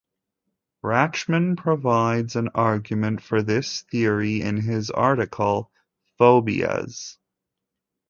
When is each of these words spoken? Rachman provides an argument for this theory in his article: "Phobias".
Rachman 0.83 1.57
provides 1.57 2.35
an 2.35 2.47
argument 2.55 3.21
for 3.21 3.43
this 3.43 3.81
theory 3.81 4.41
in 4.41 4.57
his 4.57 4.89
article: 4.89 5.69
"Phobias". 6.17 7.19